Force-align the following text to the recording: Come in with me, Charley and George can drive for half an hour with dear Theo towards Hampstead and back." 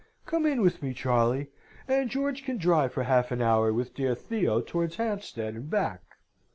Come 0.25 0.47
in 0.47 0.63
with 0.63 0.81
me, 0.81 0.95
Charley 0.95 1.51
and 1.87 2.09
George 2.09 2.43
can 2.43 2.57
drive 2.57 2.91
for 2.91 3.03
half 3.03 3.31
an 3.31 3.39
hour 3.39 3.71
with 3.71 3.93
dear 3.93 4.15
Theo 4.15 4.59
towards 4.59 4.95
Hampstead 4.95 5.53
and 5.53 5.69
back." 5.69 6.01